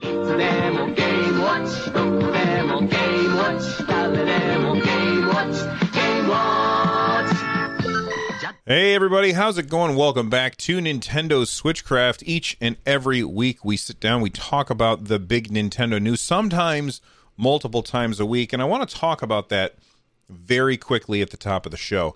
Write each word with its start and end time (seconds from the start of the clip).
Game 0.00 0.74
Watch. 0.74 0.96
Game 0.96 1.38
Watch. 1.40 1.86
Game 2.36 2.68
Watch. 5.26 5.92
Game 5.92 6.28
Watch. 6.28 7.36
Hey 8.66 8.94
everybody, 8.94 9.32
how's 9.32 9.58
it 9.58 9.68
going? 9.68 9.96
Welcome 9.96 10.28
back 10.28 10.56
to 10.58 10.78
Nintendo 10.78 11.44
Switchcraft. 11.46 12.22
Each 12.26 12.56
and 12.60 12.76
every 12.84 13.22
week 13.22 13.64
we 13.64 13.76
sit 13.76 14.00
down, 14.00 14.20
we 14.20 14.30
talk 14.30 14.70
about 14.70 15.04
the 15.04 15.18
big 15.18 15.48
Nintendo 15.48 16.02
news, 16.02 16.20
sometimes 16.20 17.00
multiple 17.36 17.82
times 17.82 18.18
a 18.18 18.26
week, 18.26 18.52
and 18.52 18.60
I 18.60 18.64
want 18.64 18.88
to 18.88 18.94
talk 18.94 19.22
about 19.22 19.48
that 19.50 19.76
very 20.28 20.76
quickly 20.76 21.22
at 21.22 21.30
the 21.30 21.36
top 21.36 21.64
of 21.64 21.70
the 21.70 21.78
show. 21.78 22.14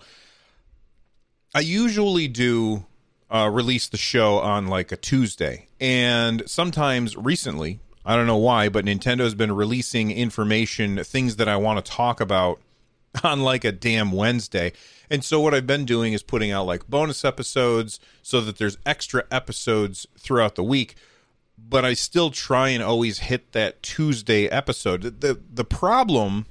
I 1.55 1.61
usually 1.61 2.27
do 2.27 2.85
uh, 3.31 3.49
release 3.51 3.87
the 3.87 3.97
show 3.97 4.37
on 4.39 4.67
like 4.67 4.91
a 4.91 4.97
Tuesday, 4.97 5.67
and 5.79 6.43
sometimes 6.45 7.15
recently, 7.15 7.79
I 8.05 8.15
don't 8.15 8.27
know 8.27 8.37
why, 8.37 8.69
but 8.69 8.85
Nintendo's 8.85 9.35
been 9.35 9.51
releasing 9.51 10.11
information, 10.11 11.03
things 11.03 11.37
that 11.37 11.47
I 11.47 11.57
want 11.57 11.83
to 11.83 11.91
talk 11.91 12.19
about 12.19 12.59
on 13.23 13.41
like 13.41 13.63
a 13.63 13.71
damn 13.71 14.11
Wednesday. 14.11 14.73
And 15.09 15.23
so 15.23 15.39
what 15.41 15.53
I've 15.53 15.67
been 15.67 15.85
doing 15.85 16.13
is 16.13 16.23
putting 16.23 16.51
out 16.51 16.65
like 16.65 16.87
bonus 16.87 17.25
episodes 17.25 17.99
so 18.21 18.41
that 18.41 18.57
there's 18.57 18.77
extra 18.85 19.25
episodes 19.29 20.07
throughout 20.17 20.55
the 20.55 20.63
week. 20.63 20.95
But 21.57 21.85
I 21.85 21.93
still 21.93 22.31
try 22.31 22.69
and 22.69 22.81
always 22.81 23.19
hit 23.19 23.51
that 23.51 23.83
Tuesday 23.83 24.47
episode. 24.47 25.21
The 25.21 25.39
the 25.53 25.65
problem 25.65 26.47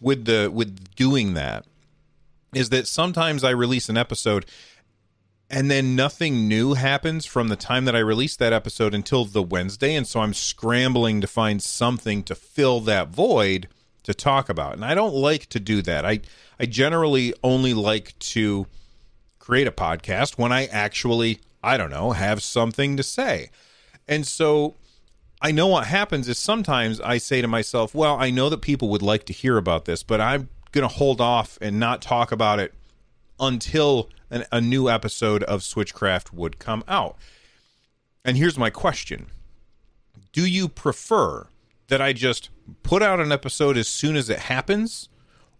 with 0.00 0.26
the 0.26 0.50
with 0.52 0.94
doing 0.96 1.34
that 1.34 1.64
is 2.52 2.68
that 2.70 2.86
sometimes 2.86 3.44
I 3.44 3.50
release 3.50 3.88
an 3.88 3.96
episode 3.96 4.44
and 5.50 5.70
then 5.70 5.96
nothing 5.96 6.46
new 6.46 6.74
happens 6.74 7.26
from 7.26 7.48
the 7.48 7.56
time 7.56 7.84
that 7.84 7.96
I 7.96 8.00
release 8.00 8.36
that 8.36 8.52
episode 8.52 8.94
until 8.94 9.24
the 9.24 9.42
Wednesday 9.42 9.94
and 9.94 10.06
so 10.06 10.20
I'm 10.20 10.34
scrambling 10.34 11.20
to 11.20 11.26
find 11.26 11.62
something 11.62 12.22
to 12.24 12.34
fill 12.34 12.80
that 12.82 13.08
void 13.08 13.68
to 14.04 14.14
talk 14.14 14.48
about. 14.48 14.74
And 14.74 14.84
I 14.84 14.94
don't 14.94 15.14
like 15.14 15.46
to 15.46 15.60
do 15.60 15.82
that. 15.82 16.04
I 16.06 16.20
I 16.58 16.66
generally 16.66 17.34
only 17.42 17.74
like 17.74 18.18
to 18.18 18.66
create 19.38 19.66
a 19.66 19.72
podcast 19.72 20.38
when 20.38 20.52
I 20.52 20.66
actually, 20.66 21.40
I 21.62 21.76
don't 21.76 21.90
know, 21.90 22.12
have 22.12 22.42
something 22.42 22.96
to 22.96 23.02
say. 23.02 23.50
And 24.06 24.26
so 24.26 24.76
I 25.42 25.52
know 25.52 25.68
what 25.68 25.86
happens 25.86 26.28
is 26.28 26.38
sometimes 26.38 27.00
I 27.00 27.18
say 27.18 27.40
to 27.40 27.48
myself, 27.48 27.94
well, 27.94 28.16
I 28.16 28.30
know 28.30 28.48
that 28.50 28.60
people 28.60 28.88
would 28.90 29.02
like 29.02 29.24
to 29.26 29.32
hear 29.32 29.56
about 29.56 29.86
this, 29.86 30.02
but 30.02 30.20
I'm 30.20 30.50
going 30.72 30.86
to 30.86 30.94
hold 30.94 31.20
off 31.20 31.58
and 31.62 31.80
not 31.80 32.02
talk 32.02 32.30
about 32.30 32.60
it 32.60 32.74
until 33.40 34.08
an, 34.30 34.44
a 34.52 34.60
new 34.60 34.88
episode 34.88 35.42
of 35.44 35.60
Switchcraft 35.60 36.32
would 36.32 36.58
come 36.58 36.84
out. 36.86 37.16
And 38.24 38.36
here's 38.36 38.58
my 38.58 38.70
question 38.70 39.26
Do 40.32 40.46
you 40.46 40.68
prefer 40.68 41.46
that 41.88 42.00
I 42.00 42.12
just 42.12 42.50
put 42.82 43.02
out 43.02 43.20
an 43.20 43.32
episode 43.32 43.76
as 43.76 43.88
soon 43.88 44.16
as 44.16 44.30
it 44.30 44.40
happens, 44.40 45.08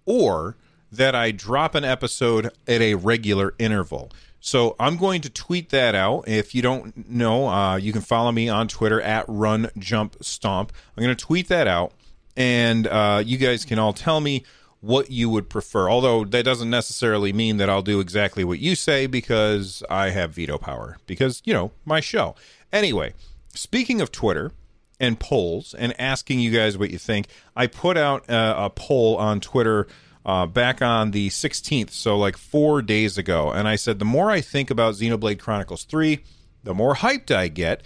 or 0.05 0.57
that 0.93 1.15
I 1.15 1.31
drop 1.31 1.75
an 1.75 1.85
episode 1.85 2.51
at 2.69 2.81
a 2.81 2.95
regular 2.95 3.55
interval? 3.59 4.13
So 4.41 4.75
I'm 4.81 4.97
going 4.97 5.21
to 5.23 5.31
tweet 5.31 5.69
that 5.69 5.95
out. 5.95 6.27
If 6.27 6.55
you 6.55 6.63
don't 6.63 7.09
know, 7.09 7.49
uh, 7.49 7.77
you 7.77 7.93
can 7.93 8.01
follow 8.01 8.33
me 8.33 8.49
on 8.49 8.69
Twitter 8.69 9.01
at 9.01 9.27
Run 9.29 9.71
Jump 9.79 10.17
Stomp. 10.23 10.73
I'm 10.97 11.03
going 11.03 11.15
to 11.15 11.25
tweet 11.25 11.49
that 11.49 11.67
out, 11.67 11.93
and 12.37 12.87
uh, 12.87 13.23
you 13.25 13.37
guys 13.37 13.65
can 13.65 13.79
all 13.79 13.93
tell 13.93 14.21
me 14.21 14.45
what 14.81 15.11
you 15.11 15.29
would 15.29 15.49
prefer. 15.49 15.89
Although 15.89 16.25
that 16.25 16.45
doesn't 16.45 16.71
necessarily 16.71 17.33
mean 17.33 17.59
that 17.59 17.69
I'll 17.69 17.83
do 17.83 18.01
exactly 18.01 18.45
what 18.45 18.59
you 18.59 18.75
say 18.75 19.07
because 19.07 19.83
I 19.91 20.11
have 20.11 20.33
veto 20.33 20.59
power. 20.59 20.99
Because 21.07 21.43
you 21.45 21.53
know 21.53 21.73
my 21.85 22.01
show. 22.01 22.35
Anyway, 22.73 23.15
speaking 23.55 24.01
of 24.01 24.11
Twitter 24.11 24.53
and 24.99 25.19
polls 25.19 25.75
and 25.75 25.99
asking 26.01 26.41
you 26.41 26.51
guys 26.51 26.79
what 26.79 26.91
you 26.91 26.99
think, 26.99 27.27
I 27.55 27.67
put 27.67 27.97
out 27.97 28.29
uh, 28.29 28.55
a 28.57 28.71
poll 28.71 29.17
on 29.17 29.41
Twitter 29.41 29.87
uh, 30.25 30.47
back 30.47 30.83
on 30.83 31.13
the 31.13 31.29
16th, 31.29 31.91
so 31.91 32.17
like 32.17 32.37
four 32.37 32.83
days 32.83 33.17
ago. 33.17 33.51
And 33.51 33.67
I 33.67 33.77
said, 33.77 33.99
the 33.99 34.05
more 34.05 34.31
I 34.31 34.41
think 34.41 34.71
about 34.71 34.95
Xenoblade 34.95 35.39
Chronicles 35.39 35.85
3, 35.85 36.21
the 36.63 36.75
more 36.75 36.97
hyped 36.97 37.35
I 37.35 37.49
get. 37.49 37.83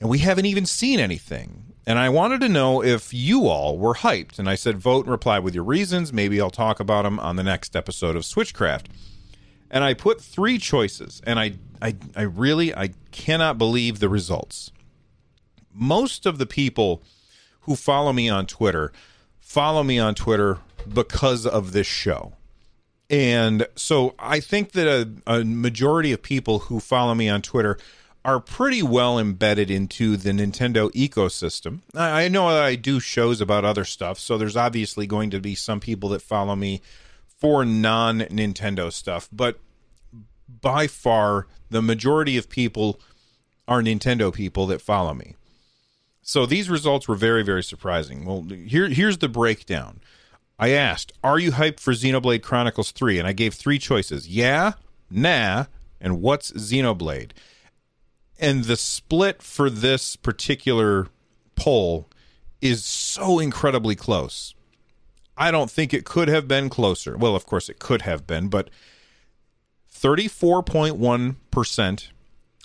And 0.00 0.10
we 0.10 0.18
haven't 0.18 0.46
even 0.46 0.66
seen 0.66 1.00
anything. 1.00 1.65
And 1.86 1.98
I 2.00 2.08
wanted 2.08 2.40
to 2.40 2.48
know 2.48 2.82
if 2.82 3.14
you 3.14 3.46
all 3.46 3.78
were 3.78 3.94
hyped. 3.94 4.38
And 4.38 4.48
I 4.48 4.56
said, 4.56 4.78
vote 4.78 5.04
and 5.04 5.12
reply 5.12 5.38
with 5.38 5.54
your 5.54 5.64
reasons. 5.64 6.12
Maybe 6.12 6.40
I'll 6.40 6.50
talk 6.50 6.80
about 6.80 7.02
them 7.02 7.20
on 7.20 7.36
the 7.36 7.44
next 7.44 7.76
episode 7.76 8.16
of 8.16 8.22
Switchcraft. 8.22 8.86
And 9.70 9.84
I 9.84 9.94
put 9.94 10.20
three 10.20 10.58
choices, 10.58 11.20
and 11.26 11.40
I, 11.40 11.54
I, 11.82 11.96
I 12.14 12.22
really, 12.22 12.74
I 12.74 12.90
cannot 13.10 13.58
believe 13.58 13.98
the 13.98 14.08
results. 14.08 14.70
Most 15.72 16.24
of 16.24 16.38
the 16.38 16.46
people 16.46 17.02
who 17.62 17.74
follow 17.74 18.12
me 18.12 18.28
on 18.28 18.46
Twitter 18.46 18.92
follow 19.40 19.82
me 19.82 19.98
on 19.98 20.14
Twitter 20.14 20.58
because 20.92 21.46
of 21.46 21.72
this 21.72 21.86
show. 21.86 22.32
And 23.08 23.66
so 23.76 24.14
I 24.18 24.40
think 24.40 24.72
that 24.72 24.88
a, 24.88 25.32
a, 25.32 25.44
majority 25.44 26.12
of 26.12 26.22
people 26.22 26.60
who 26.60 26.80
follow 26.80 27.14
me 27.14 27.28
on 27.28 27.42
Twitter 27.42 27.78
are 28.26 28.40
pretty 28.40 28.82
well 28.82 29.20
embedded 29.20 29.70
into 29.70 30.16
the 30.16 30.32
Nintendo 30.32 30.90
ecosystem. 30.90 31.82
I, 31.94 32.26
know 32.26 32.48
I 32.48 32.74
do 32.74 32.98
shows 32.98 33.40
about 33.40 33.64
other 33.64 33.84
stuff, 33.84 34.18
so 34.18 34.36
there's 34.36 34.56
obviously 34.56 35.06
going 35.06 35.30
to 35.30 35.40
be 35.40 35.54
some 35.54 35.78
people 35.78 36.08
that 36.08 36.22
follow 36.22 36.56
me 36.56 36.82
for 37.38 37.64
non 37.64 38.22
Nintendo 38.22 38.92
stuff, 38.92 39.28
but 39.30 39.60
by 40.60 40.88
far 40.88 41.46
the 41.70 41.80
majority 41.80 42.36
of 42.36 42.48
people 42.48 43.00
are 43.68 43.80
Nintendo 43.80 44.34
people 44.34 44.66
that 44.66 44.82
follow 44.82 45.14
me. 45.14 45.36
So 46.20 46.46
these 46.46 46.68
results 46.68 47.06
were 47.06 47.14
very, 47.14 47.44
very 47.44 47.62
surprising. 47.62 48.24
Well, 48.24 48.42
here, 48.42 48.88
here's 48.88 49.18
the 49.18 49.28
breakdown. 49.28 50.00
I 50.58 50.70
asked, 50.70 51.12
Are 51.22 51.38
you 51.38 51.52
hyped 51.52 51.78
for 51.78 51.92
Xenoblade 51.92 52.42
Chronicles 52.42 52.90
3? 52.90 53.20
And 53.20 53.28
I 53.28 53.32
gave 53.32 53.54
three 53.54 53.78
choices 53.78 54.26
yeah, 54.26 54.72
nah, 55.08 55.66
and 56.00 56.20
what's 56.20 56.50
Xenoblade? 56.50 57.30
And 58.38 58.64
the 58.64 58.76
split 58.76 59.42
for 59.42 59.70
this 59.70 60.16
particular 60.16 61.08
poll 61.54 62.08
is 62.60 62.84
so 62.84 63.38
incredibly 63.38 63.94
close. 63.94 64.54
I 65.36 65.50
don't 65.50 65.70
think 65.70 65.92
it 65.92 66.04
could 66.04 66.28
have 66.28 66.46
been 66.48 66.68
closer. 66.68 67.16
Well, 67.16 67.36
of 67.36 67.46
course, 67.46 67.68
it 67.68 67.78
could 67.78 68.02
have 68.02 68.26
been, 68.26 68.48
but 68.48 68.70
34.1% 69.92 72.08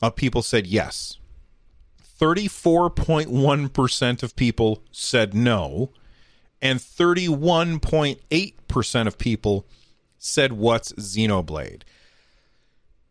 of 0.02 0.16
people 0.16 0.42
said 0.42 0.66
yes. 0.68 1.18
34.1% 2.20 4.24
of 4.24 4.36
people 4.36 4.84
said 4.92 5.34
no 5.34 5.92
and 6.62 6.80
31.8% 6.80 9.08
of 9.08 9.18
people 9.18 9.66
said, 10.20 10.54
What's 10.54 10.94
Xenoblade? 10.94 11.82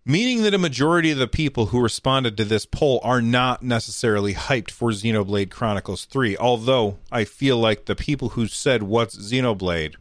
Meaning 0.04 0.42
that 0.42 0.54
a 0.54 0.58
majority 0.58 1.10
of 1.10 1.18
the 1.18 1.28
people 1.28 1.66
who 1.66 1.80
responded 1.80 2.36
to 2.36 2.44
this 2.44 2.64
poll 2.64 3.00
are 3.04 3.20
not 3.20 3.62
necessarily 3.62 4.32
hyped 4.32 4.70
for 4.70 4.90
Xenoblade 4.90 5.50
Chronicles 5.50 6.06
3. 6.06 6.38
Although 6.38 6.98
I 7.12 7.24
feel 7.24 7.58
like 7.58 7.84
the 7.84 7.94
people 7.94 8.30
who 8.30 8.46
said, 8.46 8.82
What's 8.82 9.16
Xenoblade? 9.16 9.96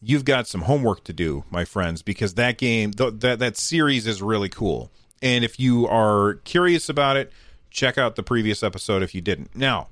You've 0.00 0.24
got 0.24 0.48
some 0.48 0.62
homework 0.62 1.04
to 1.04 1.12
do, 1.12 1.44
my 1.50 1.66
friends, 1.66 2.00
because 2.00 2.34
that 2.34 2.56
game, 2.56 2.92
th- 2.92 3.14
that, 3.18 3.38
that 3.40 3.58
series 3.58 4.06
is 4.06 4.22
really 4.22 4.48
cool. 4.48 4.90
And 5.20 5.44
if 5.44 5.60
you 5.60 5.86
are 5.86 6.34
curious 6.44 6.88
about 6.88 7.18
it, 7.18 7.30
check 7.68 7.98
out 7.98 8.16
the 8.16 8.22
previous 8.22 8.62
episode 8.62 9.02
if 9.02 9.14
you 9.14 9.20
didn't. 9.20 9.54
Now, 9.54 9.88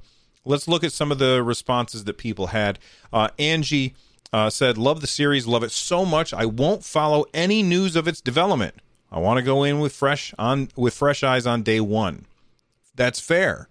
let's 0.47 0.67
look 0.67 0.83
at 0.83 0.93
some 0.93 1.13
of 1.13 1.19
the 1.19 1.43
responses 1.43 2.05
that 2.05 2.17
people 2.17 2.49
had. 2.49 2.79
Uh, 3.13 3.29
Angie 3.39 3.95
uh, 4.33 4.49
said, 4.49 4.79
"Love 4.79 5.03
the 5.03 5.07
series, 5.07 5.47
love 5.47 5.63
it 5.63 5.71
so 5.71 6.07
much. 6.07 6.33
I 6.33 6.47
won't 6.47 6.85
follow 6.85 7.27
any 7.35 7.63
news 7.63 7.95
of 7.95 8.09
its 8.09 8.23
development. 8.23 8.75
I 9.11 9.19
want 9.19 9.39
to 9.39 9.43
go 9.43 9.65
in 9.65 9.79
with 9.81 9.93
fresh 9.95 10.35
on 10.39 10.69
with 10.77 10.95
fresh 10.95 11.23
eyes 11.23 11.47
on 11.47 11.63
day 11.63 11.81
one. 11.81 12.27
That's 12.95 13.21
fair. 13.21 13.69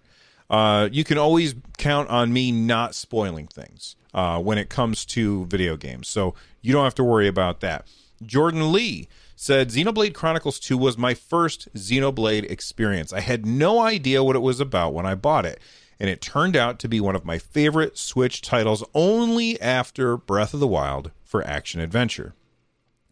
Uh, 0.50 0.88
you 0.90 1.04
can 1.04 1.18
always 1.18 1.54
count 1.76 2.08
on 2.08 2.32
me 2.32 2.50
not 2.50 2.94
spoiling 2.94 3.46
things 3.46 3.96
uh, 4.14 4.40
when 4.40 4.56
it 4.58 4.70
comes 4.70 5.04
to 5.04 5.44
video 5.46 5.76
games, 5.76 6.08
so 6.08 6.34
you 6.62 6.72
don't 6.72 6.84
have 6.84 6.94
to 6.96 7.04
worry 7.04 7.28
about 7.28 7.60
that." 7.60 7.86
Jordan 8.24 8.72
Lee 8.72 9.08
said 9.36 9.68
Xenoblade 9.68 10.14
Chronicles 10.14 10.58
2 10.58 10.76
was 10.76 10.98
my 10.98 11.14
first 11.14 11.72
Xenoblade 11.74 12.50
experience. 12.50 13.12
I 13.12 13.20
had 13.20 13.46
no 13.46 13.80
idea 13.80 14.24
what 14.24 14.34
it 14.34 14.40
was 14.40 14.58
about 14.58 14.92
when 14.92 15.06
I 15.06 15.14
bought 15.14 15.46
it, 15.46 15.60
and 16.00 16.10
it 16.10 16.20
turned 16.20 16.56
out 16.56 16.80
to 16.80 16.88
be 16.88 17.00
one 17.00 17.14
of 17.14 17.24
my 17.24 17.38
favorite 17.38 17.96
Switch 17.96 18.42
titles 18.42 18.82
only 18.94 19.60
after 19.60 20.16
Breath 20.16 20.54
of 20.54 20.60
the 20.60 20.66
Wild 20.66 21.12
for 21.24 21.46
action 21.46 21.80
adventure. 21.80 22.34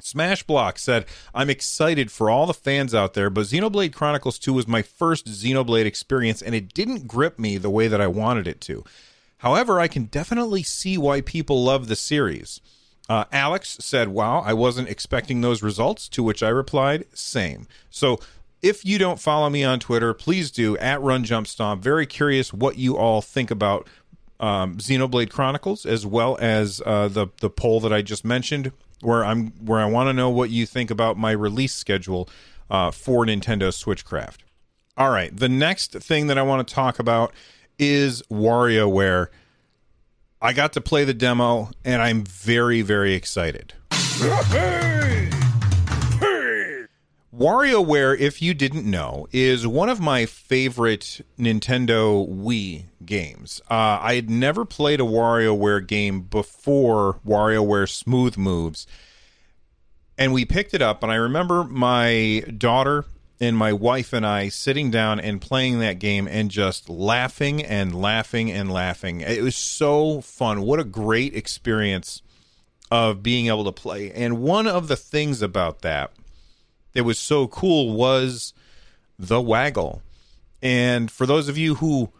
Smash 0.01 0.43
Block 0.43 0.79
said, 0.79 1.07
I'm 1.35 1.51
excited 1.51 2.11
for 2.11 2.31
all 2.31 2.47
the 2.47 2.55
fans 2.55 2.95
out 2.95 3.15
there, 3.15 3.31
but 3.31 3.47
Xenoblade 3.47 3.95
Chronicles 3.95 4.39
2 4.39 4.53
was 4.53 4.69
my 4.69 4.83
first 4.83 5.27
Xenoblade 5.27 5.87
experience, 5.87 6.43
and 6.43 6.55
it 6.55 6.75
didn't 6.75 7.09
grip 7.09 7.39
me 7.39 7.57
the 7.59 7.71
way 7.71 7.89
that 7.89 8.01
I 8.01 8.07
wanted 8.07 8.47
it 8.47 8.61
to. 8.63 8.85
However, 9.39 9.81
I 9.81 9.89
can 9.89 10.05
definitely 10.05 10.63
see 10.63 10.97
why 10.97 11.21
people 11.21 11.63
love 11.63 11.89
the 11.89 11.97
series. 11.97 12.61
Uh, 13.09 13.25
Alex 13.33 13.79
said, 13.81 14.09
Wow, 14.09 14.41
I 14.41 14.53
wasn't 14.53 14.89
expecting 14.89 15.41
those 15.41 15.63
results, 15.63 16.09
to 16.09 16.23
which 16.23 16.43
I 16.43 16.49
replied, 16.49 17.05
Same. 17.15 17.67
So 17.91 18.19
if 18.63 18.85
you 18.85 18.99
don't 18.99 19.21
follow 19.21 19.49
me 19.49 19.63
on 19.63 19.79
Twitter, 19.79 20.13
please 20.15 20.51
do 20.51 20.77
at 20.79 21.01
Run 21.01 21.25
Jump 21.25 21.47
Stomp. 21.47 21.83
Very 21.83 22.07
curious 22.07 22.53
what 22.53 22.79
you 22.79 22.97
all 22.97 23.23
think 23.23 23.51
about 23.51 23.87
um, 24.41 24.79
Xenoblade 24.79 25.31
Chronicles, 25.31 25.87
as 25.87 26.05
well 26.05 26.37
as 26.41 26.83
uh, 26.85 27.09
the 27.09 27.29
the 27.41 27.51
poll 27.51 27.81
that 27.81 27.93
I 27.93 28.03
just 28.03 28.25
mentioned, 28.25 28.73
where 29.01 29.25
I'm 29.25 29.49
where 29.65 29.81
I 29.81 29.87
want 29.87 30.09
to 30.09 30.13
know 30.13 30.31
what 30.31 30.51
you 30.51 30.67
think 30.67 30.91
about 30.91 31.17
my 31.17 31.33
release 31.33 31.75
schedule 31.75 32.29
uh, 32.71 32.91
for 32.91 33.25
Nintendo 33.25 33.69
Switchcraft. 33.69 34.39
All 34.97 35.11
right, 35.11 35.35
the 35.37 35.49
next 35.49 35.93
thing 35.93 36.27
that 36.29 36.39
I 36.39 36.43
want 36.43 36.67
to 36.67 36.75
talk 36.75 36.99
about 36.99 37.33
is 37.79 38.23
WarioWare. 38.31 39.29
I 40.41 40.53
got 40.53 40.73
to 40.75 40.81
play 40.81 41.05
the 41.05 41.15
demo, 41.15 41.71
and 41.85 42.03
I'm 42.03 42.25
very 42.25 42.83
very 42.83 43.15
excited. 43.15 43.75
WarioWare, 47.37 48.19
if 48.19 48.41
you 48.41 48.55
didn't 48.55 48.91
know, 48.91 49.29
is 49.31 49.67
one 49.67 49.91
of 49.91 50.00
my 50.00 50.25
favorite 50.25 51.21
Nintendo 51.38 52.27
Wii 52.27 52.85
games. 53.05 53.61
Uh, 53.71 53.99
I 54.00 54.15
had 54.15 54.31
never 54.31 54.65
played 54.65 55.00
a 55.00 55.05
WarioWare 55.05 55.87
game 55.87 56.23
before 56.23 57.21
WarioWare 57.27 57.91
Smooth 57.91 58.38
Moves. 58.38 58.87
And 60.17 60.33
we 60.33 60.47
picked 60.47 60.73
it 60.73 60.81
up, 60.81 61.03
and 61.03 61.12
I 61.12 61.17
remember 61.17 61.65
my 61.65 62.43
daughter 62.56 63.05
and 63.38 63.55
my 63.55 63.75
wife 63.75 64.15
and 64.15 64.25
I 64.27 64.49
sitting 64.49 64.91
down 64.91 65.21
and 65.21 65.38
playing 65.38 65.81
that 65.81 65.99
game 65.99 66.27
and 66.27 66.50
just 66.50 66.88
laughing 66.88 67.62
and 67.62 67.94
laughing 67.94 68.50
and 68.50 68.73
laughing. 68.73 69.21
It 69.21 69.43
was 69.43 69.56
so 69.56 70.23
fun. 70.23 70.62
What 70.62 70.81
a 70.81 70.85
great 70.85 71.37
experience 71.37 72.23
of 72.91 73.23
being 73.23 73.49
able 73.49 73.65
to 73.65 73.73
play. 73.73 74.11
And 74.11 74.38
one 74.38 74.67
of 74.67 74.88
the 74.88 74.97
things 74.97 75.43
about 75.43 75.83
that 75.83 76.12
that 76.97 77.05
was 77.05 77.19
so 77.19 77.47
cool 77.47 77.93
was 77.93 78.55
the 79.19 79.41
waggle. 79.41 80.03
And 80.63 81.11
for 81.11 81.27
those 81.27 81.49
of 81.49 81.59
you 81.59 81.77
who 81.77 82.11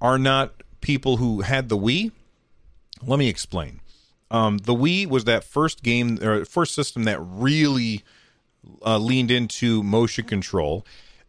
are 0.00 0.18
not 0.18 0.62
people 0.80 1.18
who 1.18 1.42
had 1.42 1.68
the 1.68 1.78
Wii, 1.78 2.10
let 3.06 3.18
me 3.18 3.28
explain. 3.28 3.80
Um, 4.30 4.58
the 4.58 4.74
Wii 4.74 5.06
was 5.06 5.24
that 5.24 5.44
first 5.44 5.82
game 5.82 6.18
or 6.20 6.44
first 6.44 6.74
system 6.74 7.04
that 7.04 7.20
really 7.20 8.02
uh, 8.84 8.98
leaned 8.98 9.30
into 9.30 9.82
motion 9.82 10.24
control, 10.24 10.84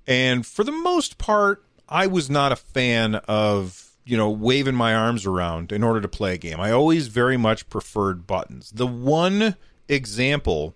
and 0.07 0.45
for 0.45 0.63
the 0.63 0.71
most 0.71 1.17
part, 1.17 1.63
I 1.87 2.07
was 2.07 2.29
not 2.29 2.51
a 2.51 2.55
fan 2.55 3.15
of 3.27 3.91
you 4.05 4.17
know 4.17 4.29
waving 4.29 4.75
my 4.75 4.95
arms 4.95 5.25
around 5.25 5.71
in 5.71 5.83
order 5.83 6.01
to 6.01 6.07
play 6.07 6.33
a 6.33 6.37
game. 6.37 6.59
I 6.59 6.71
always 6.71 7.07
very 7.07 7.37
much 7.37 7.69
preferred 7.69 8.25
buttons. 8.25 8.71
The 8.71 8.87
one 8.87 9.55
example 9.87 10.73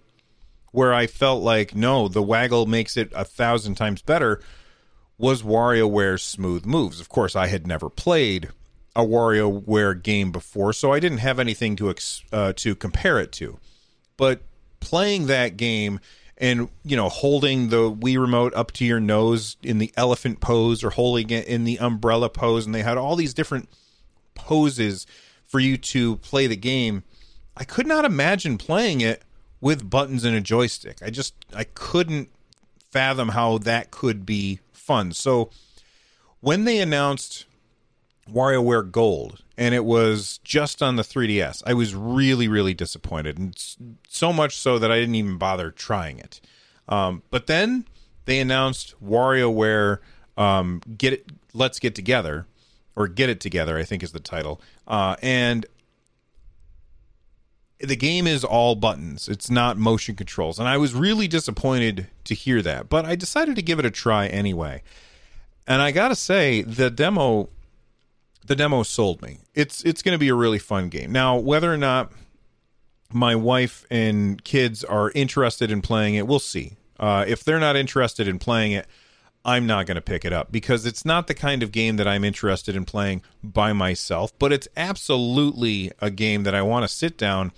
where 0.71 0.93
I 0.93 1.07
felt 1.07 1.43
like 1.43 1.75
no, 1.75 2.07
the 2.07 2.23
waggle 2.23 2.65
makes 2.65 2.97
it 2.97 3.11
a 3.15 3.25
thousand 3.25 3.75
times 3.75 4.01
better 4.01 4.41
was 5.17 5.43
WarioWare's 5.43 6.23
smooth 6.23 6.65
moves. 6.65 6.99
Of 6.99 7.09
course, 7.09 7.35
I 7.35 7.47
had 7.47 7.67
never 7.67 7.89
played 7.89 8.49
a 8.95 9.05
WarioWare 9.05 10.01
game 10.01 10.31
before, 10.31 10.73
so 10.73 10.93
I 10.93 10.99
didn't 10.99 11.19
have 11.19 11.39
anything 11.39 11.75
to 11.77 11.89
ex- 11.89 12.23
uh, 12.31 12.53
to 12.57 12.75
compare 12.75 13.19
it 13.19 13.31
to. 13.33 13.59
But 14.17 14.41
playing 14.79 15.27
that 15.27 15.57
game 15.57 15.99
and 16.37 16.69
you 16.83 16.95
know 16.95 17.09
holding 17.09 17.69
the 17.69 17.91
Wii 17.91 18.19
remote 18.19 18.53
up 18.55 18.71
to 18.73 18.85
your 18.85 18.99
nose 18.99 19.57
in 19.61 19.77
the 19.77 19.93
elephant 19.97 20.39
pose 20.39 20.83
or 20.83 20.89
holding 20.89 21.29
it 21.29 21.47
in 21.47 21.65
the 21.65 21.79
umbrella 21.79 22.29
pose, 22.29 22.65
and 22.65 22.73
they 22.73 22.81
had 22.81 22.97
all 22.97 23.15
these 23.15 23.33
different 23.33 23.69
poses 24.35 25.05
for 25.45 25.59
you 25.59 25.77
to 25.77 26.15
play 26.17 26.47
the 26.47 26.55
game. 26.55 27.03
I 27.57 27.65
could 27.65 27.87
not 27.87 28.05
imagine 28.05 28.57
playing 28.57 29.01
it 29.01 29.23
with 29.61 29.89
buttons 29.89 30.23
and 30.23 30.35
a 30.35 30.41
joystick. 30.41 30.97
I 31.03 31.09
just 31.09 31.33
I 31.53 31.63
couldn't 31.63 32.29
fathom 32.91 33.29
how 33.29 33.57
that 33.59 33.91
could 33.91 34.25
be 34.25 34.59
fun. 34.71 35.11
So 35.11 35.49
when 36.39 36.63
they 36.63 36.79
announced 36.79 37.45
WarioWare 38.31 38.91
Gold 38.91 39.43
and 39.57 39.75
it 39.75 39.85
was 39.85 40.39
just 40.43 40.81
on 40.81 40.95
the 40.95 41.03
3DS, 41.03 41.63
I 41.65 41.73
was 41.73 41.95
really 41.95 42.47
really 42.47 42.73
disappointed, 42.73 43.37
and 43.37 43.53
so 44.07 44.33
much 44.33 44.57
so 44.57 44.79
that 44.79 44.91
I 44.91 44.99
didn't 44.99 45.15
even 45.15 45.37
bother 45.37 45.71
trying 45.71 46.19
it. 46.19 46.41
Um, 46.87 47.23
but 47.29 47.47
then 47.47 47.85
they 48.25 48.39
announced 48.39 48.95
WarioWare 49.03 49.99
um, 50.37 50.81
Get 50.97 51.13
It, 51.13 51.25
Let's 51.53 51.79
Get 51.79 51.93
Together, 51.93 52.47
or 52.95 53.07
Get 53.07 53.29
It 53.29 53.39
Together, 53.39 53.77
I 53.77 53.83
think 53.83 54.01
is 54.01 54.11
the 54.11 54.19
title, 54.19 54.61
uh, 54.87 55.15
and 55.21 55.65
the 57.79 57.95
game 57.95 58.27
is 58.27 58.43
all 58.43 58.75
buttons. 58.75 59.27
It's 59.27 59.49
not 59.49 59.77
motion 59.77 60.15
controls. 60.15 60.59
And 60.59 60.67
I 60.67 60.77
was 60.77 60.93
really 60.93 61.27
disappointed 61.27 62.07
to 62.25 62.35
hear 62.35 62.61
that, 62.61 62.89
but 62.89 63.05
I 63.05 63.15
decided 63.15 63.55
to 63.55 63.61
give 63.61 63.79
it 63.79 63.85
a 63.85 63.91
try 63.91 64.27
anyway. 64.27 64.83
And 65.65 65.81
I 65.81 65.91
got 65.91 66.09
to 66.09 66.15
say 66.15 66.61
the 66.61 66.89
demo 66.89 67.49
the 68.45 68.55
demo 68.55 68.83
sold 68.83 69.21
me. 69.21 69.39
It's 69.53 69.83
it's 69.83 70.01
going 70.01 70.15
to 70.15 70.19
be 70.19 70.29
a 70.29 70.35
really 70.35 70.59
fun 70.59 70.89
game. 70.89 71.11
Now, 71.11 71.37
whether 71.37 71.71
or 71.71 71.77
not 71.77 72.11
my 73.13 73.35
wife 73.35 73.85
and 73.89 74.43
kids 74.43 74.83
are 74.83 75.11
interested 75.11 75.71
in 75.71 75.81
playing 75.81 76.15
it, 76.15 76.27
we'll 76.27 76.39
see. 76.39 76.75
Uh, 76.99 77.23
if 77.27 77.43
they're 77.43 77.59
not 77.59 77.75
interested 77.75 78.27
in 78.27 78.39
playing 78.39 78.73
it, 78.73 78.87
I'm 79.45 79.65
not 79.65 79.85
going 79.85 79.95
to 79.95 80.01
pick 80.01 80.25
it 80.25 80.33
up 80.33 80.51
because 80.51 80.85
it's 80.85 81.05
not 81.05 81.27
the 81.27 81.33
kind 81.33 81.63
of 81.63 81.71
game 81.71 81.95
that 81.95 82.07
I'm 82.07 82.23
interested 82.23 82.75
in 82.75 82.83
playing 82.83 83.21
by 83.41 83.71
myself, 83.71 84.37
but 84.37 84.51
it's 84.51 84.67
absolutely 84.75 85.91
a 85.99 86.11
game 86.11 86.43
that 86.43 86.53
I 86.53 86.61
want 86.61 86.83
to 86.83 86.87
sit 86.93 87.17
down 87.17 87.53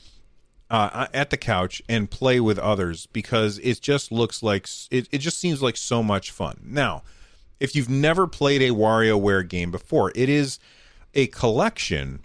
uh, 0.72 1.08
at 1.14 1.30
the 1.32 1.38
couch 1.38 1.82
and 1.90 2.10
play 2.10 2.40
with 2.40 2.58
others 2.58 3.06
because 3.08 3.60
it 3.60 3.82
just 3.82 4.10
looks 4.10 4.42
like 4.42 4.70
it, 4.90 5.08
it 5.12 5.18
just 5.18 5.38
seems 5.38 5.62
like 5.62 5.76
so 5.76 6.02
much 6.02 6.32
fun. 6.32 6.62
Now, 6.64 7.04
if 7.60 7.76
you've 7.76 7.90
never 7.90 8.26
played 8.26 8.62
a 8.62 8.70
WarioWare 8.70 9.48
game 9.48 9.70
before, 9.70 10.14
it 10.16 10.30
is 10.30 10.60
a 11.14 11.28
collection 11.28 12.22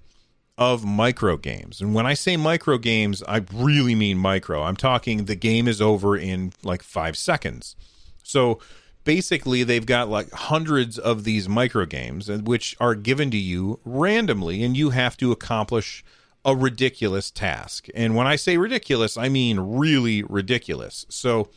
of 0.56 0.84
micro 0.84 1.36
games. 1.36 1.80
And 1.80 1.92
when 1.92 2.06
I 2.06 2.14
say 2.14 2.36
micro 2.36 2.78
games, 2.78 3.20
I 3.26 3.44
really 3.52 3.96
mean 3.96 4.16
micro. 4.16 4.62
I'm 4.62 4.76
talking 4.76 5.24
the 5.24 5.34
game 5.34 5.66
is 5.66 5.82
over 5.82 6.16
in 6.16 6.52
like 6.62 6.84
five 6.84 7.16
seconds. 7.16 7.74
So 8.22 8.60
basically, 9.02 9.64
they've 9.64 9.84
got 9.84 10.08
like 10.08 10.30
hundreds 10.30 11.00
of 11.00 11.24
these 11.24 11.48
micro 11.48 11.84
games, 11.84 12.30
which 12.30 12.76
are 12.78 12.94
given 12.94 13.32
to 13.32 13.36
you 13.36 13.80
randomly, 13.84 14.62
and 14.62 14.76
you 14.76 14.90
have 14.90 15.16
to 15.16 15.32
accomplish 15.32 16.04
a 16.46 16.54
ridiculous 16.54 17.30
task. 17.30 17.88
And 17.94 18.14
when 18.14 18.28
I 18.28 18.36
say 18.36 18.56
ridiculous, 18.56 19.18
I 19.18 19.28
mean 19.28 19.58
really 19.58 20.22
ridiculous. 20.22 21.04
So, 21.08 21.50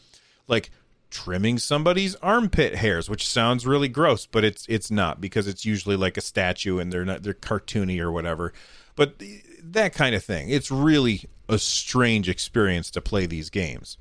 like 0.47 0.71
trimming 1.11 1.59
somebody's 1.59 2.15
armpit 2.15 2.75
hairs, 2.75 3.09
which 3.09 3.27
sounds 3.27 3.67
really 3.67 3.87
gross, 3.87 4.25
but 4.25 4.43
it's 4.43 4.65
it's 4.67 4.89
not 4.89 5.21
because 5.21 5.47
it's 5.47 5.63
usually 5.63 5.95
like 5.95 6.17
a 6.17 6.21
statue 6.21 6.79
and 6.79 6.91
they're 6.91 7.05
not 7.05 7.21
they're 7.21 7.35
cartoony 7.35 7.99
or 7.99 8.11
whatever. 8.11 8.51
But 8.95 9.21
that 9.61 9.93
kind 9.93 10.15
of 10.15 10.23
thing. 10.23 10.49
It's 10.49 10.71
really 10.71 11.25
a 11.47 11.59
strange 11.59 12.27
experience 12.27 12.89
to 12.91 13.01
play 13.01 13.27
these 13.27 13.49
games. 13.51 13.97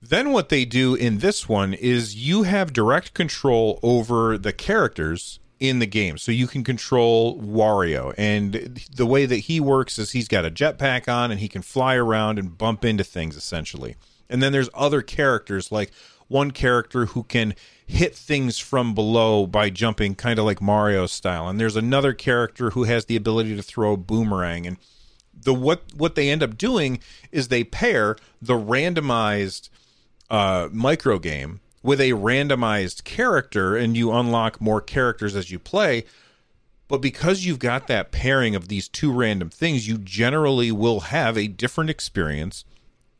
Then 0.00 0.30
what 0.30 0.48
they 0.48 0.64
do 0.64 0.94
in 0.94 1.18
this 1.18 1.48
one 1.48 1.74
is 1.74 2.16
you 2.16 2.44
have 2.44 2.72
direct 2.72 3.14
control 3.14 3.78
over 3.82 4.38
the 4.38 4.52
characters 4.52 5.38
in 5.62 5.78
the 5.78 5.86
game. 5.86 6.18
So 6.18 6.32
you 6.32 6.48
can 6.48 6.64
control 6.64 7.40
Wario. 7.40 8.12
And 8.18 8.80
the 8.92 9.06
way 9.06 9.26
that 9.26 9.36
he 9.36 9.60
works 9.60 9.96
is 9.96 10.10
he's 10.10 10.26
got 10.26 10.44
a 10.44 10.50
jetpack 10.50 11.06
on 11.06 11.30
and 11.30 11.38
he 11.38 11.46
can 11.48 11.62
fly 11.62 11.94
around 11.94 12.40
and 12.40 12.58
bump 12.58 12.84
into 12.84 13.04
things 13.04 13.36
essentially. 13.36 13.94
And 14.28 14.42
then 14.42 14.50
there's 14.50 14.68
other 14.74 15.02
characters 15.02 15.70
like 15.70 15.92
one 16.26 16.50
character 16.50 17.06
who 17.06 17.22
can 17.22 17.54
hit 17.86 18.12
things 18.16 18.58
from 18.58 18.92
below 18.92 19.46
by 19.46 19.70
jumping 19.70 20.16
kind 20.16 20.40
of 20.40 20.44
like 20.44 20.60
Mario 20.60 21.06
style. 21.06 21.48
And 21.48 21.60
there's 21.60 21.76
another 21.76 22.12
character 22.12 22.70
who 22.70 22.82
has 22.82 23.04
the 23.04 23.14
ability 23.14 23.54
to 23.54 23.62
throw 23.62 23.92
a 23.92 23.96
boomerang 23.96 24.66
and 24.66 24.78
the 25.44 25.54
what 25.54 25.94
what 25.96 26.16
they 26.16 26.28
end 26.28 26.42
up 26.42 26.58
doing 26.58 26.98
is 27.30 27.48
they 27.48 27.64
pair 27.64 28.16
the 28.40 28.54
randomized 28.54 29.70
uh, 30.28 30.68
micro 30.72 31.18
game 31.18 31.60
with 31.82 32.00
a 32.00 32.10
randomized 32.10 33.04
character 33.04 33.76
and 33.76 33.96
you 33.96 34.12
unlock 34.12 34.60
more 34.60 34.80
characters 34.80 35.34
as 35.34 35.50
you 35.50 35.58
play. 35.58 36.04
But 36.88 36.98
because 36.98 37.44
you've 37.44 37.58
got 37.58 37.86
that 37.86 38.12
pairing 38.12 38.54
of 38.54 38.68
these 38.68 38.88
two 38.88 39.12
random 39.12 39.50
things, 39.50 39.88
you 39.88 39.98
generally 39.98 40.70
will 40.70 41.00
have 41.00 41.38
a 41.38 41.48
different 41.48 41.90
experience 41.90 42.64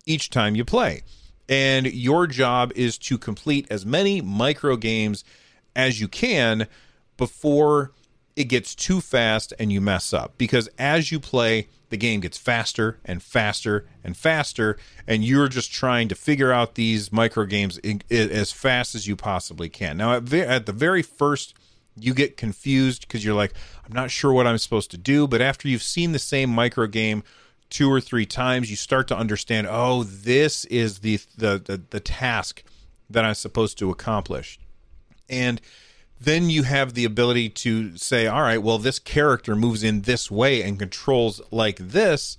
each 0.07 0.31
time 0.31 0.55
you 0.55 0.65
play. 0.65 1.03
And 1.49 1.87
your 1.87 2.27
job 2.27 2.73
is 2.77 2.99
to 2.99 3.19
complete 3.19 3.67
as 3.71 3.85
many 3.85 4.21
micro 4.21 4.77
games 4.77 5.25
as 5.75 6.01
you 6.01 6.09
can 6.09 6.67
before 7.17 7.93
it 8.37 8.45
gets 8.45 8.75
too 8.75 9.01
fast 9.01 9.53
and 9.59 9.73
you 9.73 9.81
mess 9.81 10.13
up. 10.13 10.35
Because 10.39 10.69
as 10.79 11.11
you 11.11 11.21
play, 11.21 11.69
the 11.93 11.97
game 11.99 12.21
gets 12.21 12.39
faster 12.39 12.99
and 13.05 13.23
faster 13.23 13.87
and 14.03 14.17
faster, 14.17 14.79
and 15.07 15.23
you're 15.23 15.47
just 15.47 15.71
trying 15.71 16.09
to 16.09 16.15
figure 16.15 16.51
out 16.51 16.75
these 16.75 17.13
micro 17.13 17.45
games 17.45 17.77
in, 17.79 18.03
in, 18.09 18.31
as 18.31 18.51
fast 18.51 18.95
as 18.95 19.07
you 19.07 19.15
possibly 19.15 19.69
can. 19.69 19.99
Now, 19.99 20.15
at, 20.15 20.23
ve- 20.23 20.41
at 20.41 20.65
the 20.65 20.73
very 20.73 21.03
first, 21.03 21.55
you 21.95 22.15
get 22.15 22.39
confused 22.39 23.03
because 23.03 23.23
you're 23.25 23.35
like, 23.35 23.53
I'm 23.85 23.93
not 23.93 24.11
sure 24.11 24.33
what 24.33 24.47
I'm 24.47 24.57
supposed 24.57 24.91
to 24.93 24.97
do. 24.97 25.29
But 25.29 25.43
after 25.43 25.69
you've 25.69 25.83
seen 25.83 26.13
the 26.13 26.19
same 26.19 26.49
micro 26.49 26.87
game 26.87 27.23
two 27.69 27.93
or 27.93 28.01
three 28.01 28.25
times, 28.25 28.71
you 28.71 28.77
start 28.77 29.07
to 29.09 29.17
understand, 29.17 29.67
oh, 29.71 30.03
this 30.03 30.65
is 30.65 31.01
the 31.01 31.21
the 31.37 31.59
the, 31.63 31.83
the 31.91 32.01
task 32.01 32.65
that 33.11 33.25
I'm 33.25 33.35
supposed 33.35 33.77
to 33.81 33.91
accomplish, 33.91 34.59
and 35.29 35.61
then 36.25 36.51
you 36.51 36.63
have 36.63 36.95
the 36.95 37.05
ability 37.05 37.49
to 37.49 37.97
say, 37.97 38.27
all 38.27 38.43
right, 38.43 38.63
well, 38.63 38.79
this 38.79 38.99
character 38.99 39.57
moves 39.57 39.83
in 39.83 40.03
this 40.03 40.31
way 40.31 40.63
and 40.63 40.79
controls 40.79 41.41
like 41.51 41.77
this. 41.79 42.39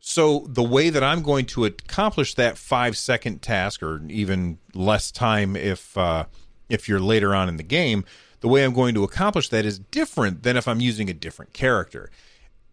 So 0.00 0.46
the 0.48 0.62
way 0.62 0.90
that 0.90 1.02
I'm 1.02 1.22
going 1.22 1.46
to 1.46 1.64
accomplish 1.64 2.34
that 2.34 2.58
five 2.58 2.96
second 2.96 3.42
task, 3.42 3.82
or 3.82 4.02
even 4.08 4.58
less 4.74 5.10
time 5.10 5.56
if 5.56 5.96
uh, 5.98 6.26
if 6.68 6.88
you're 6.88 7.00
later 7.00 7.34
on 7.34 7.48
in 7.48 7.56
the 7.56 7.62
game, 7.62 8.04
the 8.40 8.48
way 8.48 8.64
I'm 8.64 8.72
going 8.72 8.94
to 8.94 9.04
accomplish 9.04 9.48
that 9.48 9.64
is 9.64 9.78
different 9.78 10.42
than 10.42 10.56
if 10.56 10.68
I'm 10.68 10.80
using 10.80 11.10
a 11.10 11.14
different 11.14 11.52
character. 11.52 12.10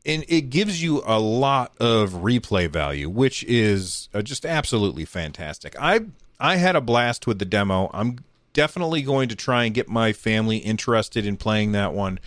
And 0.05 0.25
it 0.27 0.49
gives 0.49 0.83
you 0.83 1.01
a 1.05 1.19
lot 1.19 1.73
of 1.79 2.11
replay 2.11 2.69
value, 2.69 3.09
which 3.09 3.43
is 3.45 4.09
uh, 4.13 4.21
just 4.21 4.45
absolutely 4.45 5.05
fantastic. 5.05 5.75
I 5.79 6.01
I 6.39 6.57
had 6.57 6.75
a 6.75 6.81
blast 6.81 7.25
with 7.25 7.39
the 7.39 7.45
demo. 7.45 7.89
I'm 7.93 8.19
definitely 8.53 9.01
going 9.01 9.29
to 9.29 9.35
try 9.35 9.65
and 9.65 9.73
get 9.73 9.89
my 9.89 10.13
family 10.13 10.57
interested 10.57 11.25
in 11.25 11.37
playing 11.37 11.73
that 11.73 11.93
one. 11.93 12.19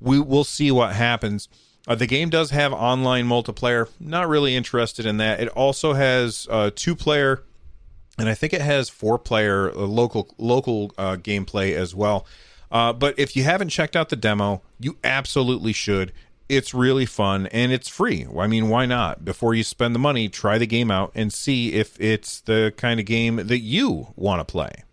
We 0.00 0.20
will 0.20 0.44
see 0.44 0.70
what 0.70 0.94
happens. 0.94 1.48
Uh, 1.86 1.94
the 1.94 2.06
game 2.06 2.28
does 2.28 2.50
have 2.50 2.72
online 2.72 3.26
multiplayer. 3.26 3.88
Not 3.98 4.28
really 4.28 4.54
interested 4.56 5.06
in 5.06 5.16
that. 5.18 5.40
It 5.40 5.48
also 5.48 5.94
has 5.94 6.46
uh, 6.50 6.70
two 6.74 6.94
player, 6.94 7.42
and 8.18 8.28
I 8.28 8.34
think 8.34 8.52
it 8.52 8.60
has 8.60 8.88
four 8.88 9.18
player 9.18 9.70
uh, 9.70 9.80
local 9.80 10.34
local 10.36 10.92
uh, 10.98 11.16
gameplay 11.16 11.74
as 11.74 11.94
well. 11.94 12.26
Uh, 12.70 12.92
but 12.92 13.18
if 13.18 13.34
you 13.34 13.42
haven't 13.44 13.70
checked 13.70 13.96
out 13.96 14.10
the 14.10 14.16
demo, 14.16 14.60
you 14.78 14.98
absolutely 15.02 15.72
should. 15.72 16.12
It's 16.48 16.74
really 16.74 17.06
fun 17.06 17.46
and 17.48 17.72
it's 17.72 17.88
free. 17.88 18.26
I 18.38 18.46
mean, 18.46 18.68
why 18.68 18.86
not? 18.86 19.24
Before 19.24 19.54
you 19.54 19.62
spend 19.62 19.94
the 19.94 19.98
money, 19.98 20.28
try 20.28 20.58
the 20.58 20.66
game 20.66 20.90
out 20.90 21.12
and 21.14 21.32
see 21.32 21.74
if 21.74 21.98
it's 22.00 22.40
the 22.40 22.72
kind 22.76 23.00
of 23.00 23.06
game 23.06 23.36
that 23.36 23.60
you 23.60 24.08
want 24.16 24.40
to 24.40 24.50
play. 24.50 24.84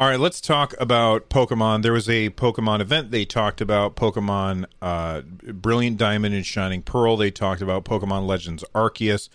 All 0.00 0.08
right, 0.08 0.20
let's 0.20 0.40
talk 0.40 0.74
about 0.78 1.28
Pokemon. 1.28 1.82
There 1.82 1.92
was 1.92 2.08
a 2.08 2.30
Pokemon 2.30 2.80
event. 2.80 3.10
They 3.10 3.24
talked 3.24 3.60
about 3.60 3.96
Pokemon 3.96 4.66
uh, 4.80 5.22
Brilliant 5.22 5.96
Diamond 5.96 6.36
and 6.36 6.46
Shining 6.46 6.82
Pearl. 6.82 7.16
They 7.16 7.32
talked 7.32 7.60
about 7.60 7.84
Pokemon 7.84 8.26
Legends 8.26 8.64
Arceus. 8.74 9.28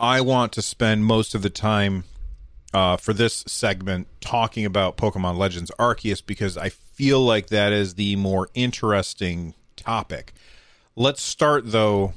I 0.00 0.22
want 0.22 0.52
to 0.54 0.62
spend 0.62 1.04
most 1.04 1.34
of 1.34 1.42
the 1.42 1.50
time 1.50 2.04
uh, 2.72 2.96
for 2.96 3.12
this 3.12 3.44
segment 3.46 4.08
talking 4.20 4.64
about 4.64 4.96
Pokemon 4.96 5.36
Legends 5.36 5.70
Arceus 5.78 6.24
because 6.24 6.56
I 6.56 6.70
feel 6.70 7.20
like 7.20 7.48
that 7.48 7.72
is 7.72 7.94
the 7.94 8.16
more 8.16 8.48
interesting 8.54 9.54
topic. 9.76 10.32
Let's 10.96 11.22
start, 11.22 11.70
though, 11.70 12.14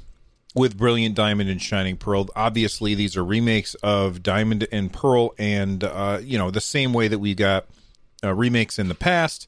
with 0.55 0.77
Brilliant 0.77 1.15
Diamond 1.15 1.50
and 1.50 1.62
Shining 1.62 1.98
Pearl. 1.98 2.27
Obviously, 2.36 2.96
these 2.96 3.15
are 3.15 3.24
remakes 3.24 3.75
of 3.75 4.22
Diamond 4.22 4.67
and 4.72 4.91
Pearl, 4.91 5.34
and 5.38 5.84
uh, 5.84 6.20
you 6.22 6.38
know 6.38 6.51
the 6.51 6.62
same 6.62 6.93
way 6.93 7.08
that 7.08 7.20
we 7.20 7.34
got 7.34 7.65
uh, 8.24 8.34
remakes 8.34 8.77
in 8.77 8.88
the 8.88 8.96
past. 8.96 9.48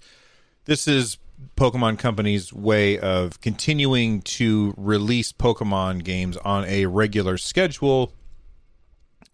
This 0.65 0.87
is 0.87 1.17
Pokemon 1.57 1.99
Company's 1.99 2.53
way 2.53 2.97
of 2.97 3.41
continuing 3.41 4.21
to 4.21 4.73
release 4.77 5.31
Pokemon 5.31 6.03
games 6.03 6.37
on 6.37 6.65
a 6.65 6.85
regular 6.85 7.37
schedule 7.37 8.13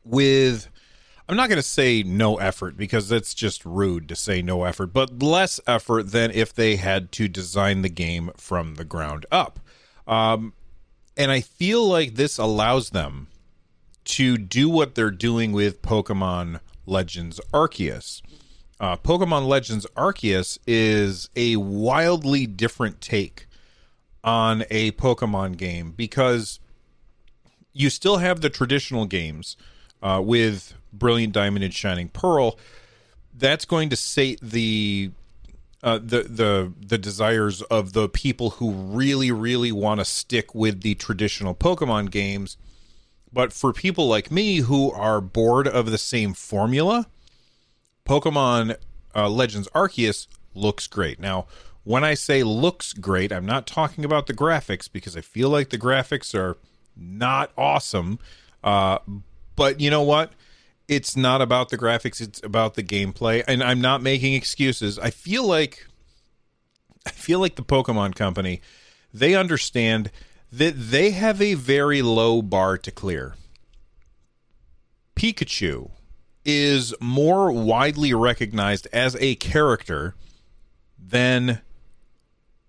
with 0.03 0.69
I'm 1.27 1.35
not 1.35 1.49
going 1.49 1.57
to 1.57 1.63
say 1.63 2.01
no 2.01 2.37
effort 2.37 2.75
because 2.75 3.09
that's 3.09 3.35
just 3.35 3.63
rude 3.63 4.09
to 4.09 4.15
say 4.15 4.41
no 4.41 4.63
effort, 4.63 4.87
but 4.87 5.21
less 5.21 5.59
effort 5.67 6.11
than 6.11 6.31
if 6.31 6.51
they 6.51 6.77
had 6.77 7.11
to 7.13 7.27
design 7.27 7.83
the 7.83 7.89
game 7.89 8.31
from 8.35 8.75
the 8.75 8.83
ground 8.83 9.27
up. 9.31 9.59
Um, 10.07 10.53
and 11.19 11.31
I 11.31 11.41
feel 11.41 11.85
like 11.85 12.15
this 12.15 12.37
allows 12.37 12.91
them 12.91 13.27
to 14.05 14.37
do 14.37 14.69
what 14.69 14.95
they're 14.95 15.11
doing 15.11 15.51
with 15.51 15.81
Pokemon 15.81 16.61
Legends 16.85 17.41
Arceus. 17.53 18.21
Uh, 18.79 18.95
Pokemon 18.95 19.45
Legends 19.45 19.85
Arceus 19.97 20.57
is 20.65 21.29
a 21.35 21.57
wildly 21.57 22.47
different 22.47 23.01
take 23.01 23.47
on 24.23 24.63
a 24.69 24.91
Pokemon 24.93 25.57
game 25.57 25.91
because 25.91 26.61
you 27.73 27.89
still 27.89 28.17
have 28.17 28.39
the 28.39 28.49
traditional 28.49 29.05
games 29.05 29.57
uh, 30.01 30.21
with 30.23 30.73
Brilliant 30.93 31.33
Diamond 31.33 31.65
and 31.65 31.73
Shining 31.73 32.07
Pearl. 32.07 32.57
That's 33.37 33.65
going 33.65 33.89
to 33.89 33.97
sate 33.97 34.39
the 34.41 35.11
uh, 35.81 35.97
the 35.97 36.23
the 36.23 36.73
the 36.79 36.97
desires 36.97 37.61
of 37.63 37.93
the 37.93 38.09
people 38.09 38.51
who 38.51 38.71
really 38.71 39.31
really 39.31 39.71
want 39.71 39.99
to 39.99 40.05
stick 40.05 40.53
with 40.53 40.81
the 40.81 40.95
traditional 40.95 41.55
Pokemon 41.55 42.11
games. 42.11 42.57
But 43.31 43.53
for 43.53 43.73
people 43.73 44.07
like 44.07 44.31
me 44.31 44.57
who 44.57 44.91
are 44.91 45.21
bored 45.21 45.67
of 45.67 45.91
the 45.91 45.97
same 45.99 46.33
formula, 46.33 47.07
Pokemon 48.05 48.75
uh, 49.15 49.29
Legends 49.29 49.67
Arceus 49.75 50.27
looks 50.55 50.87
great. 50.87 51.19
Now, 51.19 51.45
when 51.83 52.03
I 52.03 52.15
say 52.15 52.43
looks 52.43 52.93
great, 52.93 53.31
I'm 53.31 53.45
not 53.45 53.67
talking 53.67 54.03
about 54.03 54.27
the 54.27 54.33
graphics 54.33 54.91
because 54.91 55.15
I 55.15 55.21
feel 55.21 55.49
like 55.49 55.69
the 55.69 55.77
graphics 55.77 56.33
are 56.33 56.57
not 56.95 57.51
awesome. 57.57 58.19
Uh, 58.63 58.99
but 59.55 59.79
you 59.79 59.89
know 59.89 60.01
what? 60.01 60.33
It's 60.89 61.15
not 61.15 61.41
about 61.41 61.69
the 61.69 61.77
graphics 61.77 62.19
it's 62.19 62.43
about 62.43 62.73
the 62.73 62.83
gameplay. 62.83 63.43
And 63.47 63.63
i'm 63.63 63.79
not 63.79 64.01
making 64.01 64.33
excuses. 64.33 64.99
I 64.99 65.11
feel 65.11 65.45
like 65.45 65.87
i 67.05 67.11
feel 67.11 67.39
like 67.39 67.55
the 67.55 67.63
pokemon 67.63 68.15
company 68.15 68.61
they 69.13 69.35
understand 69.35 70.11
that 70.51 70.73
they 70.75 71.11
have 71.11 71.41
a 71.41 71.53
very 71.53 72.01
low 72.01 72.41
bar 72.41 72.77
to 72.77 72.91
clear. 72.91 73.35
Pikachu 75.15 75.91
is 76.43 76.93
more 76.99 77.51
widely 77.51 78.13
recognized 78.13 78.87
as 78.91 79.15
a 79.19 79.35
character 79.35 80.15
than 80.97 81.61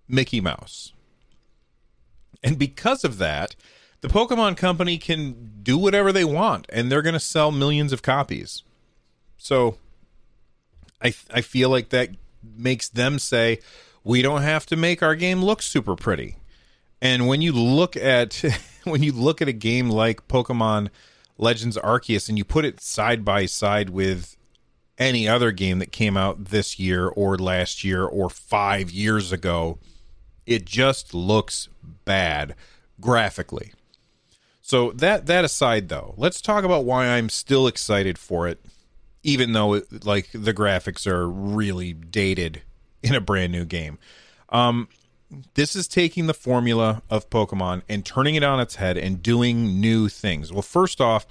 mickey 0.07 0.41
mouse. 0.41 0.93
And 2.43 2.59
because 2.59 3.03
of 3.03 3.17
that 3.19 3.55
the 4.01 4.07
Pokemon 4.07 4.57
Company 4.57 4.97
can 4.97 5.51
do 5.63 5.77
whatever 5.77 6.11
they 6.11 6.25
want, 6.25 6.65
and 6.69 6.91
they're 6.91 7.01
going 7.01 7.13
to 7.13 7.19
sell 7.19 7.51
millions 7.51 7.93
of 7.93 8.01
copies. 8.01 8.63
So, 9.37 9.77
I 11.01 11.13
I 11.31 11.41
feel 11.41 11.69
like 11.69 11.89
that 11.89 12.09
makes 12.43 12.89
them 12.89 13.19
say 13.19 13.59
we 14.03 14.21
don't 14.21 14.41
have 14.41 14.65
to 14.67 14.75
make 14.75 15.03
our 15.03 15.15
game 15.15 15.43
look 15.43 15.61
super 15.61 15.95
pretty. 15.95 16.37
And 17.01 17.27
when 17.27 17.41
you 17.41 17.51
look 17.51 17.95
at 17.95 18.43
when 18.83 19.03
you 19.03 19.11
look 19.11 19.41
at 19.41 19.47
a 19.47 19.53
game 19.53 19.89
like 19.89 20.27
Pokemon 20.27 20.89
Legends 21.37 21.77
Arceus 21.77 22.29
and 22.29 22.37
you 22.37 22.43
put 22.43 22.65
it 22.65 22.79
side 22.79 23.25
by 23.25 23.45
side 23.45 23.89
with 23.89 24.35
any 24.97 25.27
other 25.27 25.51
game 25.51 25.79
that 25.79 25.91
came 25.91 26.15
out 26.15 26.45
this 26.45 26.77
year 26.77 27.07
or 27.07 27.35
last 27.35 27.83
year 27.83 28.05
or 28.05 28.29
5 28.29 28.91
years 28.91 29.31
ago, 29.31 29.79
it 30.45 30.65
just 30.65 31.15
looks 31.15 31.69
bad 32.05 32.53
graphically. 32.99 33.73
So 34.61 34.91
that 34.91 35.25
that 35.25 35.43
aside, 35.43 35.89
though, 35.89 36.13
let's 36.17 36.41
talk 36.41 36.63
about 36.63 36.85
why 36.85 37.07
I'm 37.07 37.29
still 37.29 37.67
excited 37.67 38.17
for 38.17 38.47
it, 38.47 38.63
even 39.23 39.53
though 39.53 39.73
it, 39.73 40.05
like 40.05 40.29
the 40.33 40.53
graphics 40.53 41.07
are 41.07 41.27
really 41.29 41.93
dated 41.93 42.61
in 43.01 43.15
a 43.15 43.21
brand 43.21 43.51
new 43.51 43.65
game. 43.65 43.97
Um, 44.49 44.87
this 45.53 45.75
is 45.75 45.87
taking 45.87 46.27
the 46.27 46.33
formula 46.33 47.01
of 47.09 47.29
Pokemon 47.29 47.83
and 47.89 48.05
turning 48.05 48.35
it 48.35 48.43
on 48.43 48.59
its 48.59 48.75
head 48.75 48.97
and 48.97 49.23
doing 49.23 49.79
new 49.79 50.09
things. 50.09 50.51
Well, 50.51 50.61
first 50.61 50.99
off, 50.99 51.25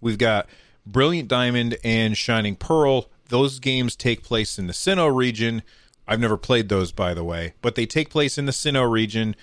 we've 0.00 0.18
got 0.18 0.48
Brilliant 0.86 1.28
Diamond 1.28 1.76
and 1.82 2.16
Shining 2.16 2.56
Pearl. 2.56 3.10
Those 3.28 3.58
games 3.58 3.96
take 3.96 4.22
place 4.22 4.58
in 4.58 4.66
the 4.66 4.72
Sinnoh 4.72 5.14
region. 5.14 5.62
I've 6.06 6.20
never 6.20 6.36
played 6.36 6.68
those, 6.68 6.92
by 6.92 7.14
the 7.14 7.24
way, 7.24 7.54
but 7.62 7.74
they 7.74 7.86
take 7.86 8.10
place 8.10 8.38
in 8.38 8.46
the 8.46 8.52
Sinnoh 8.52 8.90
region. 8.90 9.34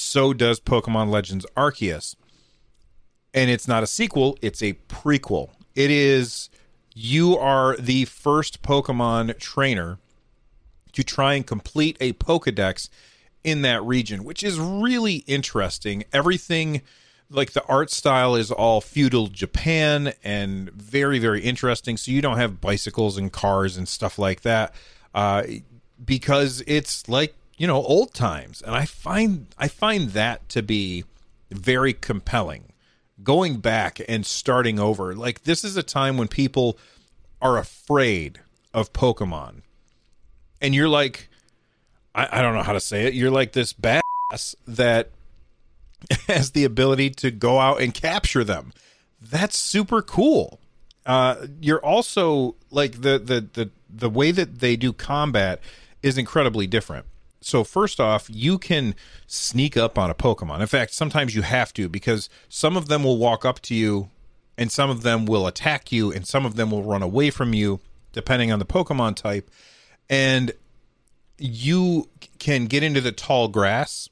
So 0.00 0.32
does 0.32 0.60
Pokemon 0.60 1.10
Legends 1.10 1.44
Arceus 1.56 2.14
and 3.34 3.50
it's 3.50 3.66
not 3.66 3.82
a 3.82 3.86
sequel, 3.86 4.38
it's 4.40 4.62
a 4.62 4.74
prequel. 4.88 5.50
It 5.74 5.90
is 5.90 6.50
you 6.94 7.36
are 7.36 7.76
the 7.76 8.04
first 8.04 8.62
Pokemon 8.62 9.38
trainer 9.38 9.98
to 10.92 11.02
try 11.02 11.34
and 11.34 11.44
complete 11.44 11.96
a 12.00 12.12
Pokedex 12.12 12.88
in 13.42 13.62
that 13.62 13.82
region, 13.82 14.22
which 14.22 14.44
is 14.44 14.58
really 14.58 15.24
interesting. 15.26 16.04
Everything 16.12 16.82
like 17.28 17.52
the 17.52 17.64
art 17.66 17.90
style 17.90 18.36
is 18.36 18.52
all 18.52 18.80
feudal 18.80 19.26
Japan 19.26 20.12
and 20.22 20.70
very 20.70 21.18
very 21.18 21.42
interesting. 21.42 21.96
So 21.96 22.12
you 22.12 22.22
don't 22.22 22.38
have 22.38 22.60
bicycles 22.60 23.18
and 23.18 23.32
cars 23.32 23.76
and 23.76 23.88
stuff 23.88 24.16
like 24.16 24.42
that 24.42 24.72
uh, 25.12 25.42
because 26.04 26.62
it's 26.68 27.08
like 27.08 27.34
you 27.58 27.66
know 27.66 27.82
old 27.82 28.14
times, 28.14 28.62
and 28.62 28.74
I 28.74 28.86
find 28.86 29.48
I 29.58 29.68
find 29.68 30.10
that 30.10 30.48
to 30.50 30.62
be 30.62 31.04
very 31.50 31.92
compelling. 31.92 32.64
Going 33.22 33.56
back 33.56 34.00
and 34.08 34.24
starting 34.24 34.78
over, 34.78 35.12
like 35.14 35.42
this 35.42 35.64
is 35.64 35.76
a 35.76 35.82
time 35.82 36.16
when 36.16 36.28
people 36.28 36.78
are 37.42 37.58
afraid 37.58 38.40
of 38.72 38.92
Pokemon, 38.92 39.62
and 40.62 40.72
you're 40.72 40.88
like, 40.88 41.28
I, 42.14 42.28
I 42.38 42.42
don't 42.42 42.54
know 42.54 42.62
how 42.62 42.74
to 42.74 42.80
say 42.80 43.06
it. 43.06 43.14
You're 43.14 43.32
like 43.32 43.52
this 43.52 43.72
badass 43.72 44.54
that 44.68 45.10
has 46.28 46.52
the 46.52 46.64
ability 46.64 47.10
to 47.10 47.32
go 47.32 47.58
out 47.58 47.80
and 47.80 47.92
capture 47.92 48.44
them. 48.44 48.72
That's 49.20 49.58
super 49.58 50.00
cool. 50.00 50.60
Uh, 51.04 51.46
you're 51.60 51.84
also 51.84 52.54
like 52.70 53.00
the, 53.00 53.18
the 53.18 53.48
the 53.52 53.70
the 53.90 54.10
way 54.10 54.30
that 54.30 54.60
they 54.60 54.76
do 54.76 54.92
combat 54.92 55.60
is 56.04 56.16
incredibly 56.16 56.68
different. 56.68 57.06
So 57.40 57.64
first 57.64 58.00
off, 58.00 58.28
you 58.28 58.58
can 58.58 58.94
sneak 59.26 59.76
up 59.76 59.98
on 59.98 60.10
a 60.10 60.14
Pokemon. 60.14 60.60
In 60.60 60.66
fact, 60.66 60.92
sometimes 60.92 61.34
you 61.34 61.42
have 61.42 61.72
to 61.74 61.88
because 61.88 62.28
some 62.48 62.76
of 62.76 62.88
them 62.88 63.04
will 63.04 63.18
walk 63.18 63.44
up 63.44 63.60
to 63.62 63.74
you 63.74 64.10
and 64.56 64.72
some 64.72 64.90
of 64.90 65.02
them 65.02 65.24
will 65.24 65.46
attack 65.46 65.92
you 65.92 66.12
and 66.12 66.26
some 66.26 66.44
of 66.44 66.56
them 66.56 66.70
will 66.70 66.82
run 66.82 67.02
away 67.02 67.30
from 67.30 67.54
you 67.54 67.80
depending 68.12 68.50
on 68.50 68.58
the 68.58 68.64
Pokemon 68.64 69.14
type. 69.14 69.50
And 70.10 70.52
you 71.38 72.08
can 72.38 72.66
get 72.66 72.82
into 72.82 73.00
the 73.00 73.12
tall 73.12 73.48
grass 73.48 74.08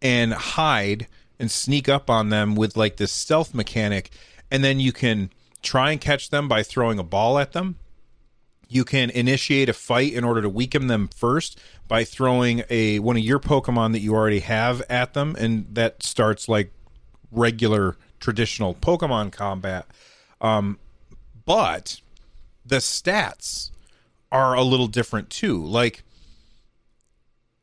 and 0.00 0.32
hide 0.32 1.08
and 1.38 1.50
sneak 1.50 1.88
up 1.88 2.08
on 2.08 2.28
them 2.28 2.54
with 2.54 2.76
like 2.76 2.96
this 2.96 3.12
stealth 3.12 3.54
mechanic 3.54 4.10
and 4.50 4.62
then 4.62 4.78
you 4.78 4.92
can 4.92 5.30
try 5.62 5.90
and 5.90 6.00
catch 6.00 6.30
them 6.30 6.48
by 6.48 6.62
throwing 6.62 6.98
a 6.98 7.02
ball 7.02 7.38
at 7.38 7.52
them 7.52 7.76
you 8.68 8.84
can 8.84 9.10
initiate 9.10 9.68
a 9.68 9.72
fight 9.72 10.12
in 10.12 10.24
order 10.24 10.42
to 10.42 10.48
weaken 10.48 10.88
them 10.88 11.08
first 11.08 11.60
by 11.86 12.04
throwing 12.04 12.64
a 12.68 12.98
one 12.98 13.16
of 13.16 13.22
your 13.22 13.38
pokemon 13.38 13.92
that 13.92 14.00
you 14.00 14.14
already 14.14 14.40
have 14.40 14.82
at 14.88 15.14
them 15.14 15.36
and 15.38 15.66
that 15.74 16.02
starts 16.02 16.48
like 16.48 16.72
regular 17.30 17.96
traditional 18.18 18.74
pokemon 18.74 19.30
combat. 19.30 19.86
Um, 20.40 20.78
but 21.44 22.00
the 22.64 22.76
stats 22.76 23.70
are 24.32 24.54
a 24.54 24.62
little 24.62 24.88
different 24.88 25.30
too. 25.30 25.64
Like 25.64 26.02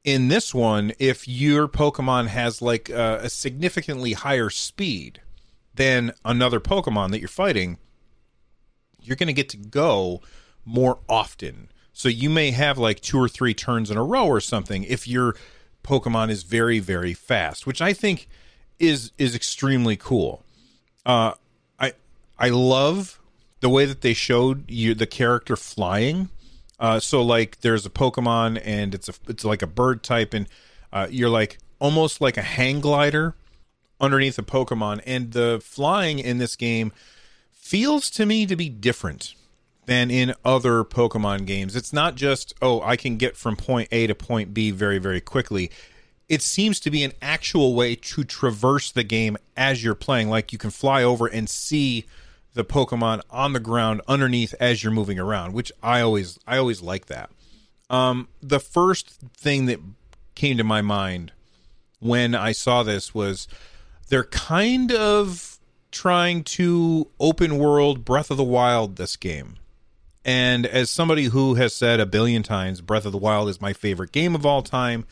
in 0.04 0.28
this 0.28 0.54
one, 0.54 0.94
if 1.00 1.28
your 1.28 1.68
Pokemon 1.68 2.28
has 2.28 2.62
like 2.62 2.90
a, 2.90 3.20
a 3.24 3.30
significantly 3.30 4.14
higher 4.14 4.50
speed 4.50 5.22
than 5.76 6.14
another 6.26 6.60
Pokemon 6.60 7.12
that 7.12 7.20
you're 7.20 7.28
fighting, 7.28 7.78
you're 9.02 9.16
going 9.16 9.28
to 9.28 9.34
get 9.34 9.50
to 9.50 9.58
go 9.58 10.22
more 10.66 11.00
often. 11.08 11.70
So 11.94 12.10
you 12.10 12.30
may 12.30 12.52
have 12.52 12.78
like 12.78 13.02
two 13.02 13.20
or 13.20 13.30
three 13.30 13.54
turns 13.54 13.92
in 13.92 13.98
a 13.98 14.04
row 14.04 14.26
or 14.26 14.40
something 14.40 14.84
if 14.84 15.08
your 15.08 15.36
Pokemon 15.84 16.30
is 16.30 16.44
very 16.44 16.80
very 16.80 17.14
fast, 17.14 17.68
which 17.68 17.82
I 17.82 17.94
think 17.94 18.28
is 18.80 19.12
is 19.18 19.36
extremely 19.36 19.96
cool. 19.96 20.44
Uh, 21.06 21.34
I 21.80 21.94
I 22.40 22.50
love 22.50 23.20
the 23.60 23.70
way 23.70 23.86
that 23.86 24.02
they 24.02 24.14
showed 24.14 24.70
you 24.70 24.94
the 24.94 25.08
character 25.08 25.56
flying 25.56 26.30
uh, 26.84 27.00
so 27.00 27.22
like 27.22 27.62
there's 27.62 27.86
a 27.86 27.90
Pokemon 27.90 28.62
and 28.64 28.94
it's 28.94 29.08
a 29.08 29.14
it's 29.30 29.46
like 29.46 29.62
a 29.62 29.68
bird 29.68 30.04
type 30.04 30.34
and 30.34 30.50
uh, 30.92 31.08
you're 31.10 31.30
like 31.30 31.58
almost 31.80 32.20
like 32.20 32.36
a 32.36 32.42
hang 32.42 32.82
glider 32.82 33.36
underneath 34.02 34.38
a 34.38 34.44
Pokemon 34.44 35.02
and 35.06 35.32
the 35.32 35.62
flying 35.64 36.20
in 36.20 36.40
this 36.40 36.58
game 36.58 36.92
feels 37.52 38.10
to 38.10 38.26
me 38.26 38.46
to 38.46 38.58
be 38.58 38.68
different 38.68 39.34
than 39.86 40.10
in 40.10 40.34
other 40.46 40.84
Pokemon 40.84 41.46
games. 41.46 41.76
It's 41.76 41.94
not 41.94 42.16
just 42.16 42.54
oh 42.62 42.82
I 42.82 42.96
can 42.96 43.18
get 43.18 43.36
from 43.36 43.56
point 43.56 43.90
A 43.92 44.08
to 44.08 44.16
point 44.16 44.54
B 44.54 44.72
very 44.72 44.98
very 44.98 45.22
quickly. 45.22 45.72
It 46.30 46.42
seems 46.42 46.80
to 46.82 46.90
be 46.90 47.04
an 47.04 47.12
actual 47.22 47.76
way 47.76 47.96
to 47.96 48.24
traverse 48.24 48.92
the 48.92 49.04
game 49.04 49.38
as 49.58 49.84
you're 49.84 49.96
playing. 49.96 50.30
Like 50.30 50.52
you 50.52 50.58
can 50.58 50.72
fly 50.72 51.04
over 51.04 51.28
and 51.28 51.50
see 51.50 52.06
the 52.54 52.64
Pokemon 52.64 53.22
on 53.30 53.54
the 53.54 53.60
ground 53.60 54.02
underneath 54.08 54.54
as 54.60 54.84
you're 54.84 54.94
moving 54.94 55.20
around, 55.20 55.54
which 55.54 55.72
I 55.82 56.02
always 56.02 56.40
I 56.48 56.58
always 56.58 56.82
like 56.82 57.08
that. 57.08 57.30
Um, 57.90 58.28
the 58.42 58.60
first 58.60 59.10
thing 59.10 59.66
that 59.68 59.80
came 60.36 60.58
to 60.58 60.64
my 60.64 60.82
mind 60.82 61.32
when 62.00 62.36
I 62.36 62.52
saw 62.52 62.84
this 62.84 63.14
was 63.14 63.48
they're 64.10 64.24
kind 64.24 64.92
of 64.92 65.60
trying 65.92 66.44
to 66.44 67.08
open 67.20 67.58
world 67.58 68.04
Breath 68.04 68.32
of 68.32 68.38
the 68.38 68.44
Wild 68.44 68.96
this 68.96 69.16
game. 69.16 69.56
And 70.26 70.66
as 70.66 70.90
somebody 70.90 71.26
who 71.26 71.56
has 71.56 71.76
said 71.76 72.00
a 72.00 72.06
billion 72.06 72.44
times, 72.44 72.82
Breath 72.82 73.06
of 73.06 73.12
the 73.12 73.18
Wild 73.18 73.50
is 73.50 73.60
my 73.60 73.74
favorite 73.74 74.12
game 74.12 74.36
of 74.36 74.46
all 74.46 74.62
time, 74.62 75.06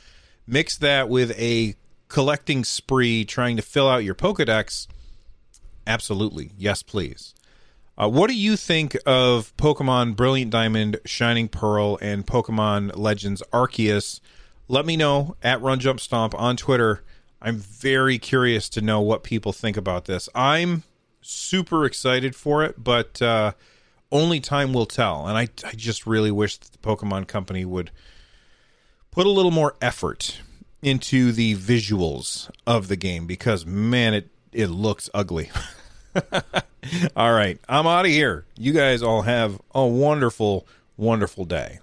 mix 0.48 0.78
that 0.78 1.10
with 1.10 1.38
a 1.38 1.76
collecting 2.08 2.64
spree 2.64 3.26
trying 3.26 3.56
to 3.58 3.62
fill 3.62 3.90
out 3.90 4.04
your 4.04 4.16
Pokedex 4.16 4.88
Absolutely. 5.88 6.52
Yes, 6.58 6.84
please. 6.84 7.34
Uh, 7.98 8.10
what 8.10 8.30
do 8.30 8.36
you 8.36 8.56
think 8.56 8.98
of 9.06 9.56
Pokemon 9.58 10.16
Brilliant 10.16 10.52
Diamond, 10.52 11.00
Shining 11.06 11.48
Pearl, 11.48 11.98
and 12.02 12.26
Pokemon 12.26 12.98
Legends 12.98 13.44
Arceus? 13.52 14.20
Let 14.68 14.86
me 14.86 14.96
know 14.96 15.36
at 15.44 15.62
Run 15.62 15.80
Jump 15.80 16.00
Stomp 16.00 16.34
on 16.40 16.56
Twitter. 16.56 17.04
I'm 17.42 17.58
very 17.58 18.18
curious 18.18 18.70
to 18.70 18.82
know 18.82 19.02
what 19.02 19.24
people 19.24 19.52
think 19.52 19.76
about 19.76 20.06
this. 20.06 20.30
I'm 20.34 20.84
super 21.22 21.86
excited 21.86 22.36
for 22.36 22.64
it, 22.64 22.82
but 22.82 23.22
uh, 23.22 23.52
only 24.12 24.40
time 24.40 24.74
will 24.74 24.86
tell. 24.86 25.28
And 25.28 25.38
I, 25.38 25.48
I 25.66 25.72
just 25.76 26.06
really 26.06 26.32
wish 26.32 26.58
that 26.58 26.72
the 26.72 26.78
Pokemon 26.78 27.28
Company 27.28 27.66
would 27.66 27.92
put 29.12 29.26
a 29.26 29.30
little 29.30 29.52
more 29.52 29.76
effort 29.82 30.40
into 30.82 31.32
the 31.32 31.56
visuals 31.56 32.50
of 32.66 32.88
the 32.88 32.96
game 32.96 33.28
because, 33.28 33.66
man, 33.66 34.14
it 34.14 34.30
it 34.52 34.68
looks 34.68 35.10
ugly. 35.14 35.50
all 37.16 37.34
right, 37.34 37.60
I'm 37.70 37.88
out 37.88 38.06
of 38.06 38.12
here. 38.12 38.46
You 38.58 38.74
guys 38.74 39.02
all 39.02 39.22
have 39.22 39.62
a 39.74 39.86
wonderful, 39.86 40.68
wonderful 40.98 41.46
day. 41.46 41.80